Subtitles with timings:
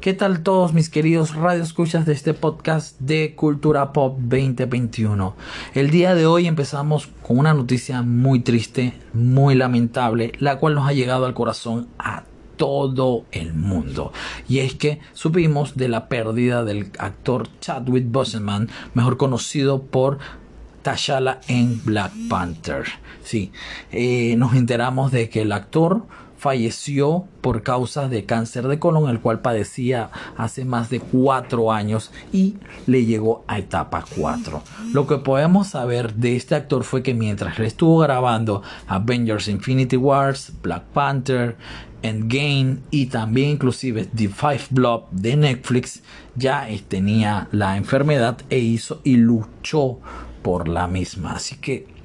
[0.00, 5.36] ¿Qué tal todos mis queridos radioescuchas de este podcast de Cultura Pop 2021?
[5.74, 10.88] El día de hoy empezamos con una noticia muy triste, muy lamentable, la cual nos
[10.88, 12.24] ha llegado al corazón a
[12.56, 14.10] todo el mundo.
[14.48, 20.16] Y es que supimos de la pérdida del actor Chadwick Boseman, mejor conocido por
[20.82, 22.84] T'Challa en Black Panther.
[23.22, 23.52] Sí,
[23.92, 26.06] eh, nos enteramos de que el actor
[26.40, 32.10] falleció por causa de cáncer de colon, el cual padecía hace más de cuatro años
[32.32, 34.62] y le llegó a etapa 4.
[34.94, 39.98] Lo que podemos saber de este actor fue que mientras le estuvo grabando Avengers Infinity
[39.98, 41.58] Wars, Black Panther,
[42.00, 46.02] Endgame y también inclusive The Five Blood de Netflix,
[46.36, 49.98] ya tenía la enfermedad e hizo y luchó
[50.40, 51.32] por la misma.
[51.32, 51.99] Así que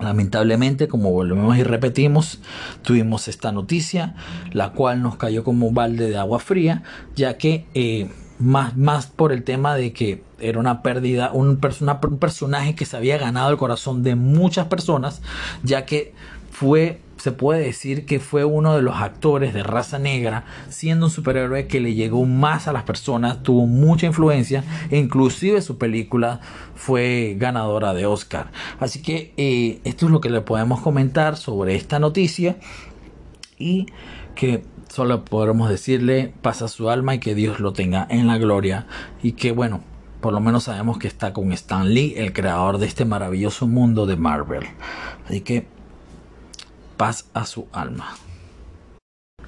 [0.00, 2.40] Lamentablemente, como volvemos y repetimos,
[2.82, 4.14] tuvimos esta noticia,
[4.52, 6.82] la cual nos cayó como un balde de agua fría,
[7.14, 12.18] ya que eh, más, más por el tema de que era una pérdida, un, un
[12.18, 15.20] personaje que se había ganado el corazón de muchas personas,
[15.62, 16.14] ya que
[16.50, 21.10] fue se puede decir que fue uno de los actores de raza negra, siendo un
[21.10, 26.40] superhéroe que le llegó más a las personas, tuvo mucha influencia e inclusive su película
[26.74, 28.50] fue ganadora de Oscar.
[28.78, 32.56] Así que eh, esto es lo que le podemos comentar sobre esta noticia
[33.58, 33.86] y
[34.34, 38.86] que solo podremos decirle pasa su alma y que Dios lo tenga en la gloria
[39.22, 39.82] y que bueno,
[40.20, 44.06] por lo menos sabemos que está con Stan Lee, el creador de este maravilloso mundo
[44.06, 44.64] de Marvel.
[45.26, 45.66] Así que
[47.00, 48.29] paz a su alma.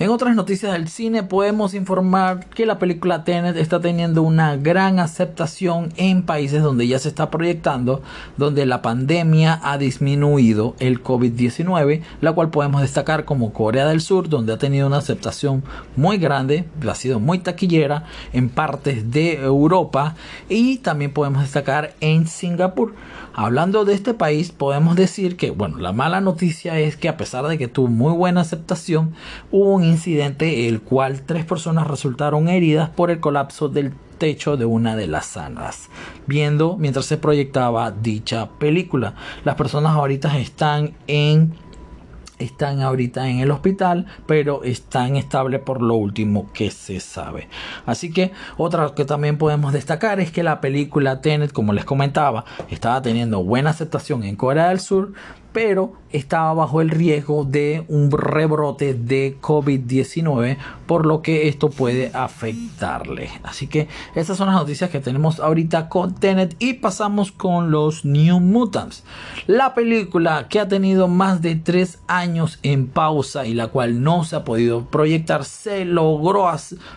[0.00, 5.00] En otras noticias del cine podemos informar que la película Tenet está teniendo una gran
[5.00, 8.00] aceptación en países donde ya se está proyectando,
[8.36, 14.28] donde la pandemia ha disminuido el COVID-19, la cual podemos destacar como Corea del Sur,
[14.28, 15.64] donde ha tenido una aceptación
[15.96, 20.14] muy grande, ha sido muy taquillera en partes de Europa
[20.48, 22.94] y también podemos destacar en Singapur.
[23.34, 27.46] Hablando de este país, podemos decir que, bueno, la mala noticia es que a pesar
[27.46, 29.14] de que tuvo muy buena aceptación,
[29.52, 34.64] hubo un incidente el cual tres personas resultaron heridas por el colapso del techo de
[34.64, 35.88] una de las salas,
[36.26, 39.14] viendo mientras se proyectaba dicha película.
[39.44, 41.54] Las personas ahorita están en
[42.38, 47.48] están ahorita en el hospital, pero están estables por lo último que se sabe.
[47.84, 52.44] Así que otra que también podemos destacar es que la película Tenet, como les comentaba,
[52.70, 55.12] estaba teniendo buena aceptación en Corea del Sur,
[55.52, 62.10] pero estaba bajo el riesgo de un rebrote de COVID-19, por lo que esto puede
[62.14, 63.30] afectarle.
[63.42, 68.04] Así que estas son las noticias que tenemos ahorita con Tenet y pasamos con los
[68.04, 69.04] New Mutants.
[69.46, 74.24] La película que ha tenido más de tres años en pausa y la cual no
[74.24, 76.48] se ha podido proyectar, se logró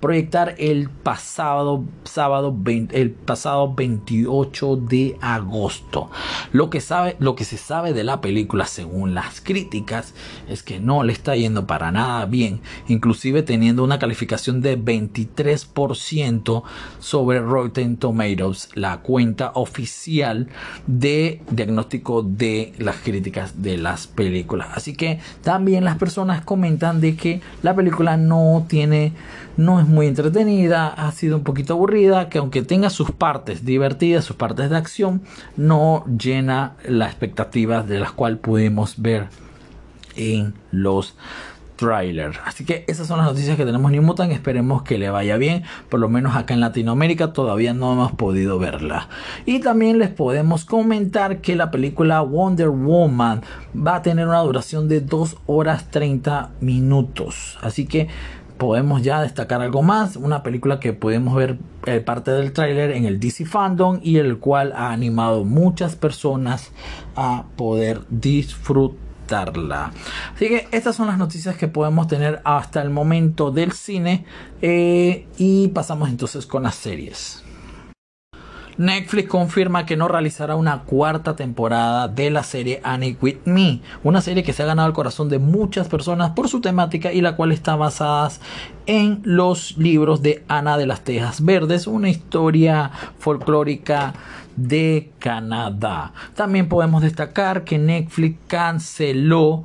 [0.00, 2.56] proyectar el pasado sábado
[2.92, 6.10] el pasado 28 de agosto.
[6.52, 8.33] Lo que sabe, lo que se sabe de la película
[8.66, 10.14] según las críticas
[10.48, 16.62] es que no le está yendo para nada bien, inclusive teniendo una calificación de 23%
[16.98, 20.48] sobre Rotten Tomatoes, la cuenta oficial
[20.86, 24.68] de diagnóstico de las críticas de las películas.
[24.74, 29.12] Así que también las personas comentan de que la película no tiene
[29.56, 34.24] no es muy entretenida, ha sido un poquito aburrida, que aunque tenga sus partes divertidas,
[34.24, 35.22] sus partes de acción,
[35.56, 39.28] no llena las expectativas de las cuales pudimos ver
[40.16, 41.16] en los
[41.76, 42.38] trailers.
[42.44, 44.32] Así que esas son las noticias que tenemos en Mutant.
[44.32, 45.64] Esperemos que le vaya bien.
[45.88, 49.08] Por lo menos acá en Latinoamérica todavía no hemos podido verla.
[49.46, 53.42] Y también les podemos comentar que la película Wonder Woman
[53.76, 57.58] va a tener una duración de 2 horas 30 minutos.
[57.60, 58.08] Así que
[58.58, 63.04] podemos ya destacar algo más, una película que podemos ver eh, parte del tráiler en
[63.04, 66.70] el DC Fandom y el cual ha animado muchas personas
[67.16, 69.92] a poder disfrutarla.
[70.34, 74.24] Así que estas son las noticias que podemos tener hasta el momento del cine
[74.62, 77.44] eh, y pasamos entonces con las series.
[78.76, 84.20] Netflix confirma que no realizará una cuarta temporada de la serie Annie with Me, una
[84.20, 87.36] serie que se ha ganado el corazón de muchas personas por su temática y la
[87.36, 88.30] cual está basada
[88.86, 94.14] en los libros de Ana de las Tejas Verdes, una historia folclórica
[94.56, 96.12] de Canadá.
[96.34, 99.64] También podemos destacar que Netflix canceló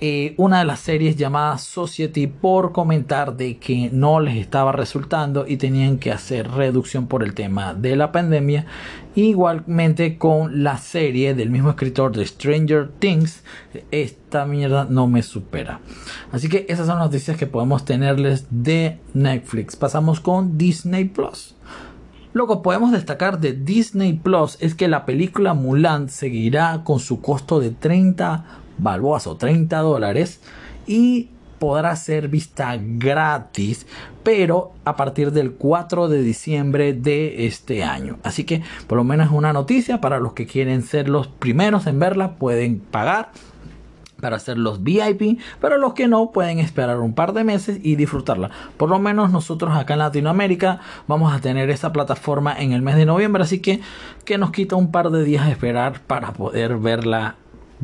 [0.00, 5.46] eh, una de las series llamada Society por comentar de que no les estaba resultando
[5.46, 8.66] y tenían que hacer reducción por el tema de la pandemia.
[9.14, 13.44] Igualmente con la serie del mismo escritor de Stranger Things,
[13.92, 15.80] esta mierda no me supera.
[16.32, 19.76] Así que esas son las noticias que podemos tenerles de Netflix.
[19.76, 21.54] Pasamos con Disney Plus.
[22.32, 27.20] Lo que podemos destacar de Disney Plus es que la película Mulan seguirá con su
[27.20, 30.40] costo de 30 balboas o 30 dólares
[30.86, 33.86] y podrá ser vista gratis,
[34.22, 38.18] pero a partir del 4 de diciembre de este año.
[38.22, 41.98] Así que por lo menos una noticia para los que quieren ser los primeros en
[41.98, 43.30] verla, pueden pagar
[44.20, 47.96] para hacer los VIP, pero los que no pueden esperar un par de meses y
[47.96, 48.50] disfrutarla.
[48.76, 52.96] Por lo menos nosotros acá en Latinoamérica vamos a tener esa plataforma en el mes
[52.96, 53.80] de noviembre, así que
[54.24, 57.36] que nos quita un par de días esperar para poder verla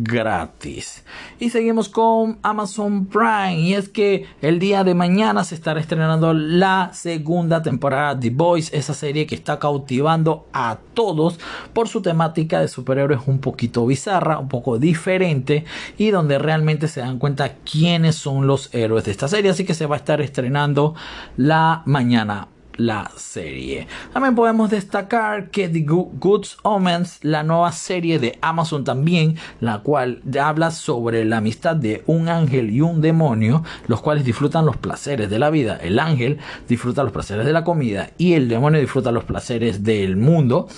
[0.03, 1.05] gratis.
[1.39, 3.61] Y seguimos con Amazon Prime.
[3.61, 8.37] Y es que el día de mañana se estará estrenando la segunda temporada de The
[8.37, 11.39] Boys, esa serie que está cautivando a todos
[11.73, 15.65] por su temática de superhéroes un poquito bizarra, un poco diferente
[15.99, 19.51] y donde realmente se dan cuenta quiénes son los héroes de esta serie.
[19.51, 20.95] Así que se va a estar estrenando
[21.37, 23.87] la mañana la serie.
[24.13, 30.23] También podemos destacar que The Good Omens, la nueva serie de Amazon también, la cual
[30.41, 35.31] habla sobre la amistad de un ángel y un demonio, los cuales disfrutan los placeres
[35.31, 35.79] de la vida.
[35.83, 36.39] El ángel
[36.69, 40.69] disfruta los placeres de la comida y el demonio disfruta los placeres del mundo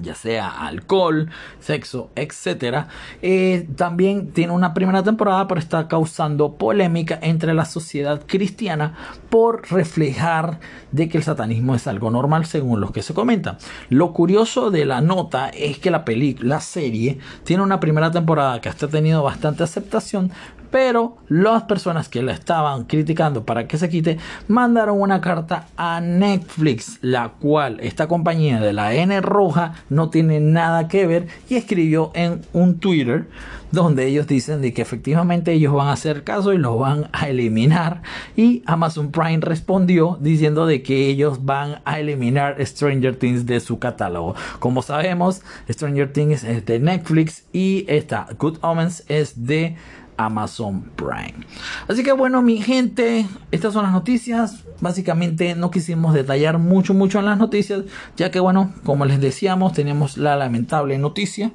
[0.00, 1.28] ya sea alcohol,
[1.60, 2.86] sexo, etc.
[3.20, 8.94] Eh, también tiene una primera temporada, pero está causando polémica entre la sociedad cristiana
[9.28, 10.60] por reflejar
[10.92, 13.58] de que el satanismo es algo normal según lo que se comenta.
[13.90, 18.60] Lo curioso de la nota es que la película, la serie, tiene una primera temporada
[18.60, 20.32] que hasta ha tenido bastante aceptación,
[20.72, 26.00] pero las personas que la estaban criticando para que se quite mandaron una carta a
[26.00, 31.54] Netflix, la cual esta compañía de la N roja no tiene nada que ver y
[31.56, 33.28] escribió en un Twitter
[33.70, 37.28] donde ellos dicen de que efectivamente ellos van a hacer caso y los van a
[37.28, 38.02] eliminar
[38.36, 43.78] y Amazon Prime respondió diciendo de que ellos van a eliminar Stranger Things de su
[43.78, 44.34] catálogo.
[44.58, 49.76] Como sabemos, Stranger Things es de Netflix y esta Good Omens es de
[50.16, 51.46] Amazon Prime.
[51.88, 54.64] Así que bueno, mi gente, estas son las noticias.
[54.80, 57.84] Básicamente no quisimos detallar mucho, mucho en las noticias,
[58.16, 61.52] ya que bueno, como les decíamos, tenemos la lamentable noticia.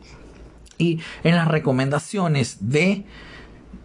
[0.77, 3.06] Y en las recomendaciones de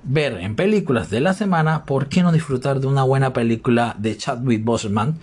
[0.04, 4.16] ver en películas de la semana, ¿por qué no disfrutar de una buena película de
[4.16, 5.18] Chadwick Boseman?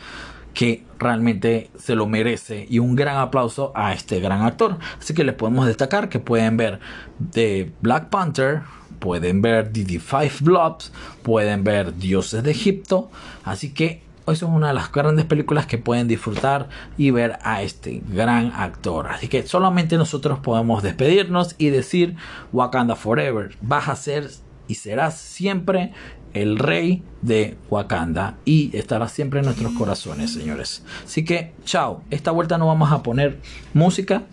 [0.53, 4.77] que realmente se lo merece y un gran aplauso a este gran actor.
[4.99, 6.79] Así que les podemos destacar que pueden ver
[7.17, 8.63] de Black Panther,
[8.99, 10.91] pueden ver The Five Blobs,
[11.23, 13.09] pueden ver Dioses de Egipto,
[13.43, 14.01] así que
[14.33, 18.51] eso es una de las grandes películas que pueden disfrutar y ver a este gran
[18.55, 19.07] actor.
[19.07, 22.15] Así que solamente nosotros podemos despedirnos y decir
[22.53, 23.55] Wakanda Forever.
[23.61, 24.29] Vas a ser
[24.67, 25.93] y serás siempre
[26.33, 30.83] el rey de Wakanda y estará siempre en nuestros corazones, señores.
[31.03, 32.03] Así que, chao.
[32.11, 33.39] Esta vuelta no vamos a poner
[33.73, 34.23] música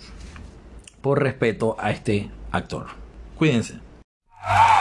[1.00, 2.86] por respeto a este actor.
[3.38, 3.85] Cuídense.
[4.48, 4.72] Ah!